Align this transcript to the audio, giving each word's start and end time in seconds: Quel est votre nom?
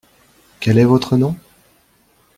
Quel 0.59 0.79
est 0.79 0.83
votre 0.83 1.15
nom? 1.15 1.35